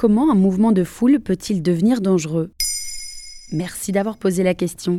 Comment 0.00 0.30
un 0.30 0.34
mouvement 0.34 0.72
de 0.72 0.82
foule 0.82 1.20
peut-il 1.20 1.62
devenir 1.62 2.00
dangereux? 2.00 2.54
Merci 3.52 3.92
d'avoir 3.92 4.16
posé 4.16 4.42
la 4.42 4.54
question. 4.54 4.98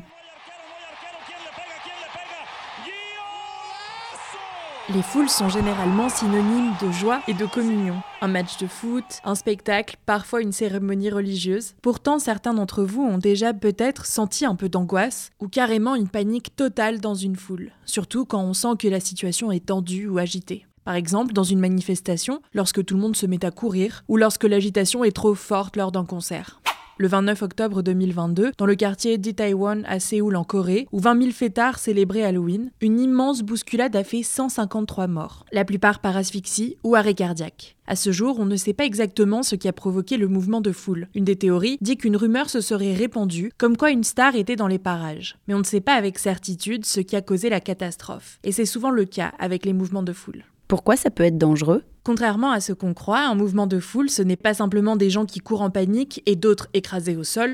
Les 4.93 5.01
foules 5.01 5.27
sont 5.27 5.49
généralement 5.49 6.07
synonymes 6.07 6.73
de 6.79 6.91
joie 6.91 7.23
et 7.27 7.33
de 7.33 7.47
communion. 7.47 7.95
Un 8.21 8.27
match 8.27 8.59
de 8.59 8.67
foot, 8.67 9.03
un 9.23 9.33
spectacle, 9.33 9.95
parfois 10.05 10.43
une 10.43 10.51
cérémonie 10.51 11.09
religieuse. 11.09 11.73
Pourtant, 11.81 12.19
certains 12.19 12.53
d'entre 12.53 12.83
vous 12.83 13.01
ont 13.01 13.17
déjà 13.17 13.55
peut-être 13.55 14.05
senti 14.05 14.45
un 14.45 14.53
peu 14.53 14.69
d'angoisse 14.69 15.31
ou 15.39 15.47
carrément 15.47 15.95
une 15.95 16.09
panique 16.09 16.55
totale 16.55 16.99
dans 16.99 17.15
une 17.15 17.37
foule, 17.37 17.71
surtout 17.85 18.25
quand 18.25 18.43
on 18.43 18.53
sent 18.53 18.75
que 18.77 18.87
la 18.87 18.99
situation 18.99 19.51
est 19.51 19.65
tendue 19.65 20.07
ou 20.07 20.19
agitée. 20.19 20.67
Par 20.91 20.97
exemple, 20.97 21.31
dans 21.31 21.45
une 21.45 21.61
manifestation, 21.61 22.41
lorsque 22.53 22.83
tout 22.83 22.95
le 22.95 22.99
monde 22.99 23.15
se 23.15 23.25
met 23.25 23.45
à 23.45 23.51
courir 23.51 24.03
ou 24.09 24.17
lorsque 24.17 24.43
l'agitation 24.43 25.05
est 25.05 25.15
trop 25.15 25.35
forte 25.35 25.77
lors 25.77 25.93
d'un 25.93 26.03
concert 26.03 26.59
le 27.01 27.07
29 27.07 27.41
octobre 27.41 27.81
2022, 27.81 28.51
dans 28.59 28.65
le 28.67 28.75
quartier 28.75 29.17
d'Itaewon 29.17 29.81
à 29.87 29.99
Séoul 29.99 30.35
en 30.35 30.43
Corée, 30.43 30.87
où 30.91 30.99
20 30.99 31.19
000 31.19 31.31
fêtards 31.31 31.79
célébraient 31.79 32.21
Halloween, 32.21 32.69
une 32.79 32.99
immense 32.99 33.41
bousculade 33.41 33.95
a 33.95 34.03
fait 34.03 34.21
153 34.21 35.07
morts, 35.07 35.47
la 35.51 35.65
plupart 35.65 35.99
par 35.99 36.15
asphyxie 36.15 36.77
ou 36.83 36.93
arrêt 36.93 37.15
cardiaque. 37.15 37.75
À 37.87 37.95
ce 37.95 38.11
jour, 38.11 38.39
on 38.39 38.45
ne 38.45 38.55
sait 38.55 38.73
pas 38.73 38.85
exactement 38.85 39.41
ce 39.41 39.55
qui 39.55 39.67
a 39.67 39.73
provoqué 39.73 40.17
le 40.17 40.27
mouvement 40.27 40.61
de 40.61 40.71
foule. 40.71 41.07
Une 41.15 41.25
des 41.25 41.35
théories 41.35 41.79
dit 41.81 41.97
qu'une 41.97 42.15
rumeur 42.15 42.51
se 42.51 42.61
serait 42.61 42.93
répandue, 42.93 43.51
comme 43.57 43.77
quoi 43.77 43.89
une 43.89 44.03
star 44.03 44.35
était 44.35 44.55
dans 44.55 44.67
les 44.67 44.77
parages. 44.77 45.37
Mais 45.47 45.55
on 45.55 45.59
ne 45.59 45.63
sait 45.63 45.81
pas 45.81 45.95
avec 45.95 46.19
certitude 46.19 46.85
ce 46.85 46.99
qui 46.99 47.15
a 47.15 47.21
causé 47.21 47.49
la 47.49 47.61
catastrophe. 47.61 48.37
Et 48.43 48.51
c'est 48.51 48.65
souvent 48.65 48.91
le 48.91 49.05
cas 49.05 49.33
avec 49.39 49.65
les 49.65 49.73
mouvements 49.73 50.03
de 50.03 50.13
foule. 50.13 50.43
Pourquoi 50.71 50.95
ça 50.95 51.09
peut 51.11 51.25
être 51.25 51.37
dangereux? 51.37 51.83
Contrairement 52.03 52.49
à 52.49 52.61
ce 52.61 52.73
qu'on 52.73 52.95
croit, 52.95 53.27
un 53.27 53.35
mouvement 53.35 53.67
de 53.67 53.79
foule, 53.79 54.09
ce 54.09 54.23
n'est 54.23 54.35
pas 54.35 54.55
simplement 54.55 54.95
des 54.95 55.11
gens 55.11 55.27
qui 55.27 55.39
courent 55.39 55.61
en 55.61 55.69
panique 55.69 56.23
et 56.25 56.35
d'autres 56.35 56.67
écrasés 56.73 57.15
au 57.15 57.23
sol. 57.23 57.53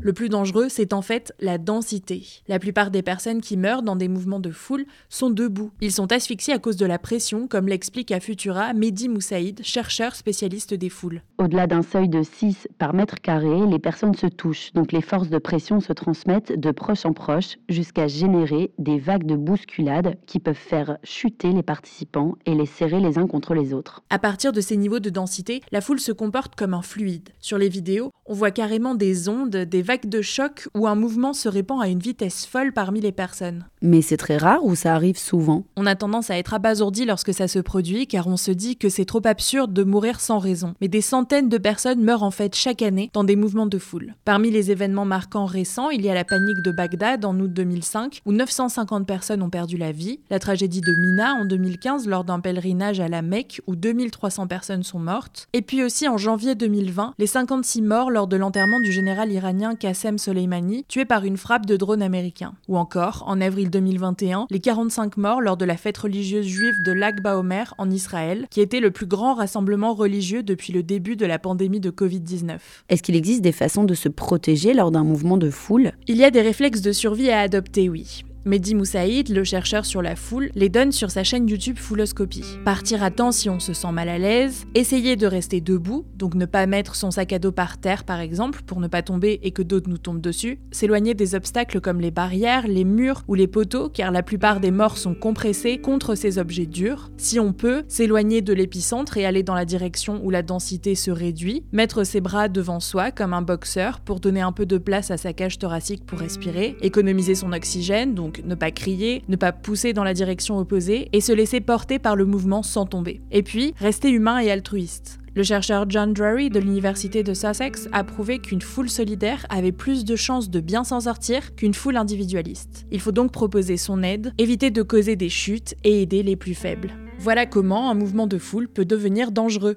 Le 0.00 0.12
plus 0.12 0.28
dangereux, 0.28 0.68
c'est 0.68 0.92
en 0.92 1.02
fait 1.02 1.32
la 1.40 1.58
densité. 1.58 2.22
La 2.46 2.60
plupart 2.60 2.92
des 2.92 3.02
personnes 3.02 3.40
qui 3.40 3.56
meurent 3.56 3.82
dans 3.82 3.96
des 3.96 4.06
mouvements 4.06 4.38
de 4.38 4.52
foule 4.52 4.86
sont 5.08 5.30
debout. 5.30 5.72
Ils 5.80 5.90
sont 5.90 6.12
asphyxiés 6.12 6.54
à 6.54 6.60
cause 6.60 6.76
de 6.76 6.86
la 6.86 7.00
pression, 7.00 7.48
comme 7.48 7.66
l'explique 7.66 8.12
à 8.12 8.20
Futura 8.20 8.72
Mehdi 8.72 9.08
Moussaïd, 9.08 9.64
chercheur 9.64 10.14
spécialiste 10.14 10.74
des 10.74 10.90
foules. 10.90 11.22
Au-delà 11.38 11.66
d'un 11.66 11.82
seuil 11.82 12.08
de 12.08 12.22
6 12.22 12.68
par 12.78 12.94
mètre 12.94 13.20
carré, 13.20 13.66
les 13.66 13.80
personnes 13.80 14.14
se 14.14 14.28
touchent, 14.28 14.72
donc 14.74 14.92
les 14.92 15.02
forces 15.02 15.28
de 15.28 15.38
pression 15.38 15.80
se 15.80 15.92
transmettent 15.92 16.52
de 16.52 16.70
proche 16.70 17.04
en 17.04 17.12
proche 17.12 17.58
jusqu'à 17.68 18.06
générer 18.06 18.70
des 18.78 19.00
vagues 19.00 19.26
de 19.26 19.34
bousculade 19.34 20.18
qui 20.26 20.38
peuvent 20.38 20.54
faire 20.54 20.98
chuter 21.02 21.52
les 21.52 21.64
participants 21.64 22.36
et 22.46 22.54
les 22.54 22.66
serrer 22.66 23.00
les 23.00 23.18
uns 23.18 23.26
contre 23.26 23.54
les 23.54 23.74
autres. 23.74 23.87
À 24.10 24.18
partir 24.18 24.52
de 24.52 24.60
ces 24.60 24.76
niveaux 24.76 25.00
de 25.00 25.10
densité, 25.10 25.60
la 25.70 25.80
foule 25.80 26.00
se 26.00 26.12
comporte 26.12 26.54
comme 26.54 26.74
un 26.74 26.82
fluide. 26.82 27.28
Sur 27.40 27.58
les 27.58 27.68
vidéos, 27.68 28.10
on 28.26 28.34
voit 28.34 28.50
carrément 28.50 28.94
des 28.94 29.28
ondes, 29.28 29.56
des 29.56 29.82
vagues 29.82 30.08
de 30.08 30.22
choc 30.22 30.68
où 30.74 30.86
un 30.86 30.94
mouvement 30.94 31.32
se 31.32 31.48
répand 31.48 31.82
à 31.82 31.88
une 31.88 31.98
vitesse 31.98 32.46
folle 32.46 32.72
parmi 32.72 33.00
les 33.00 33.12
personnes. 33.12 33.64
Mais 33.80 34.02
c'est 34.02 34.16
très 34.16 34.36
rare 34.36 34.64
ou 34.64 34.74
ça 34.74 34.94
arrive 34.94 35.18
souvent? 35.18 35.64
On 35.76 35.86
a 35.86 35.94
tendance 35.94 36.30
à 36.30 36.38
être 36.38 36.54
abasourdi 36.54 37.04
lorsque 37.04 37.32
ça 37.32 37.48
se 37.48 37.58
produit 37.58 38.06
car 38.06 38.26
on 38.26 38.36
se 38.36 38.50
dit 38.50 38.76
que 38.76 38.88
c'est 38.88 39.04
trop 39.04 39.22
absurde 39.24 39.72
de 39.72 39.84
mourir 39.84 40.20
sans 40.20 40.38
raison. 40.38 40.74
Mais 40.80 40.88
des 40.88 41.00
centaines 41.00 41.48
de 41.48 41.58
personnes 41.58 42.02
meurent 42.02 42.22
en 42.22 42.30
fait 42.30 42.54
chaque 42.54 42.82
année 42.82 43.10
dans 43.12 43.24
des 43.24 43.36
mouvements 43.36 43.66
de 43.66 43.78
foule. 43.78 44.14
Parmi 44.24 44.50
les 44.50 44.70
événements 44.70 45.04
marquants 45.04 45.46
récents, 45.46 45.90
il 45.90 46.02
y 46.02 46.10
a 46.10 46.14
la 46.14 46.24
panique 46.24 46.62
de 46.62 46.70
Bagdad 46.70 47.24
en 47.24 47.38
août 47.38 47.52
2005 47.52 48.20
où 48.26 48.32
950 48.32 49.06
personnes 49.06 49.42
ont 49.42 49.50
perdu 49.50 49.76
la 49.76 49.92
vie, 49.92 50.20
la 50.30 50.38
tragédie 50.38 50.80
de 50.80 50.92
Mina 50.92 51.34
en 51.34 51.44
2015 51.44 52.08
lors 52.08 52.24
d'un 52.24 52.40
pèlerinage 52.40 53.00
à 53.00 53.08
la 53.08 53.22
Mecque 53.22 53.60
où 53.66 53.76
2300 53.78 54.46
personnes 54.46 54.82
sont 54.82 54.98
mortes. 54.98 55.48
Et 55.52 55.62
puis 55.62 55.82
aussi 55.82 56.08
en 56.08 56.16
janvier 56.16 56.54
2020, 56.54 57.14
les 57.18 57.26
56 57.26 57.82
morts 57.82 58.10
lors 58.10 58.26
de 58.26 58.36
l'enterrement 58.36 58.80
du 58.80 58.92
général 58.92 59.32
iranien 59.32 59.74
Qassem 59.74 60.18
Soleimani, 60.18 60.84
tué 60.88 61.04
par 61.04 61.24
une 61.24 61.36
frappe 61.36 61.66
de 61.66 61.76
drone 61.76 62.02
américain. 62.02 62.54
Ou 62.68 62.76
encore, 62.76 63.24
en 63.26 63.40
avril 63.40 63.70
2021, 63.70 64.46
les 64.50 64.60
45 64.60 65.16
morts 65.16 65.40
lors 65.40 65.56
de 65.56 65.64
la 65.64 65.76
fête 65.76 65.98
religieuse 65.98 66.46
juive 66.46 66.82
de 66.82 66.92
Lag 66.92 67.20
Baomer 67.22 67.64
en 67.78 67.90
Israël, 67.90 68.46
qui 68.50 68.60
était 68.60 68.80
le 68.80 68.90
plus 68.90 69.06
grand 69.06 69.34
rassemblement 69.34 69.94
religieux 69.94 70.42
depuis 70.42 70.72
le 70.72 70.82
début 70.82 71.16
de 71.16 71.26
la 71.26 71.38
pandémie 71.38 71.80
de 71.80 71.90
Covid-19. 71.90 72.58
Est-ce 72.88 73.02
qu'il 73.02 73.16
existe 73.16 73.42
des 73.42 73.52
façons 73.52 73.84
de 73.84 73.94
se 73.94 74.08
protéger 74.08 74.74
lors 74.74 74.90
d'un 74.90 75.04
mouvement 75.04 75.36
de 75.36 75.50
foule? 75.50 75.92
Il 76.06 76.16
y 76.16 76.24
a 76.24 76.30
des 76.30 76.42
réflexes 76.42 76.82
de 76.82 76.92
survie 76.92 77.30
à 77.30 77.40
adopter, 77.40 77.88
oui. 77.88 78.24
Mehdi 78.48 78.74
Moussaïd, 78.74 79.28
le 79.28 79.44
chercheur 79.44 79.84
sur 79.84 80.00
la 80.00 80.16
foule, 80.16 80.48
les 80.54 80.70
donne 80.70 80.90
sur 80.90 81.10
sa 81.10 81.22
chaîne 81.22 81.46
YouTube 81.46 81.76
Fouloscopie. 81.76 82.56
Partir 82.64 83.02
à 83.02 83.10
temps 83.10 83.30
si 83.30 83.50
on 83.50 83.60
se 83.60 83.74
sent 83.74 83.92
mal 83.92 84.08
à 84.08 84.16
l'aise, 84.16 84.64
essayer 84.74 85.16
de 85.16 85.26
rester 85.26 85.60
debout, 85.60 86.06
donc 86.14 86.34
ne 86.34 86.46
pas 86.46 86.64
mettre 86.64 86.94
son 86.94 87.10
sac 87.10 87.34
à 87.34 87.38
dos 87.38 87.52
par 87.52 87.76
terre 87.76 88.04
par 88.04 88.20
exemple 88.20 88.62
pour 88.64 88.80
ne 88.80 88.88
pas 88.88 89.02
tomber 89.02 89.38
et 89.42 89.50
que 89.50 89.60
d'autres 89.60 89.90
nous 89.90 89.98
tombent 89.98 90.22
dessus, 90.22 90.60
s'éloigner 90.70 91.12
des 91.12 91.34
obstacles 91.34 91.82
comme 91.82 92.00
les 92.00 92.10
barrières, 92.10 92.66
les 92.66 92.84
murs 92.84 93.22
ou 93.28 93.34
les 93.34 93.48
poteaux 93.48 93.90
car 93.90 94.12
la 94.12 94.22
plupart 94.22 94.60
des 94.60 94.70
morts 94.70 94.96
sont 94.96 95.14
compressés 95.14 95.76
contre 95.76 96.14
ces 96.14 96.38
objets 96.38 96.64
durs. 96.64 97.10
Si 97.18 97.38
on 97.38 97.52
peut, 97.52 97.84
s'éloigner 97.86 98.40
de 98.40 98.54
l'épicentre 98.54 99.18
et 99.18 99.26
aller 99.26 99.42
dans 99.42 99.54
la 99.54 99.66
direction 99.66 100.22
où 100.24 100.30
la 100.30 100.40
densité 100.40 100.94
se 100.94 101.10
réduit, 101.10 101.64
mettre 101.72 102.02
ses 102.02 102.22
bras 102.22 102.48
devant 102.48 102.80
soi 102.80 103.10
comme 103.10 103.34
un 103.34 103.42
boxeur 103.42 104.00
pour 104.00 104.20
donner 104.20 104.40
un 104.40 104.52
peu 104.52 104.64
de 104.64 104.78
place 104.78 105.10
à 105.10 105.18
sa 105.18 105.34
cage 105.34 105.58
thoracique 105.58 106.06
pour 106.06 106.20
respirer, 106.20 106.78
économiser 106.80 107.34
son 107.34 107.52
oxygène, 107.52 108.14
donc 108.14 108.37
ne 108.44 108.54
pas 108.54 108.70
crier, 108.70 109.22
ne 109.28 109.36
pas 109.36 109.52
pousser 109.52 109.92
dans 109.92 110.04
la 110.04 110.14
direction 110.14 110.58
opposée 110.58 111.08
et 111.12 111.20
se 111.20 111.32
laisser 111.32 111.60
porter 111.60 111.98
par 111.98 112.16
le 112.16 112.24
mouvement 112.24 112.62
sans 112.62 112.86
tomber. 112.86 113.20
Et 113.30 113.42
puis, 113.42 113.74
rester 113.78 114.10
humain 114.10 114.38
et 114.38 114.50
altruiste. 114.50 115.18
Le 115.34 115.44
chercheur 115.44 115.84
John 115.88 116.12
Drury 116.12 116.50
de 116.50 116.58
l'université 116.58 117.22
de 117.22 117.32
Sussex 117.32 117.88
a 117.92 118.02
prouvé 118.02 118.40
qu'une 118.40 118.60
foule 118.60 118.90
solidaire 118.90 119.46
avait 119.50 119.72
plus 119.72 120.04
de 120.04 120.16
chances 120.16 120.50
de 120.50 120.58
bien 120.58 120.82
s'en 120.82 121.00
sortir 121.00 121.54
qu'une 121.54 121.74
foule 121.74 121.96
individualiste. 121.96 122.86
Il 122.90 123.00
faut 123.00 123.12
donc 123.12 123.30
proposer 123.30 123.76
son 123.76 124.02
aide, 124.02 124.32
éviter 124.38 124.70
de 124.70 124.82
causer 124.82 125.14
des 125.14 125.28
chutes 125.28 125.76
et 125.84 126.02
aider 126.02 126.24
les 126.24 126.34
plus 126.34 126.54
faibles. 126.54 126.90
Voilà 127.20 127.46
comment 127.46 127.88
un 127.88 127.94
mouvement 127.94 128.26
de 128.26 128.38
foule 128.38 128.68
peut 128.68 128.84
devenir 128.84 129.30
dangereux. 129.30 129.76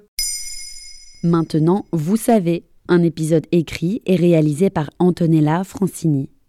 Maintenant, 1.22 1.84
vous 1.92 2.16
savez, 2.16 2.64
un 2.88 3.02
épisode 3.02 3.46
écrit 3.52 4.02
et 4.06 4.16
réalisé 4.16 4.68
par 4.68 4.90
Antonella 4.98 5.62
Francini. 5.62 6.28